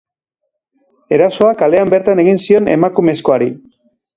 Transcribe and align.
Erasoa 1.17 1.51
kalean 1.61 1.93
bertan 1.97 2.25
egin 2.25 2.43
zion 2.47 2.73
emakumezkoari. 2.77 3.53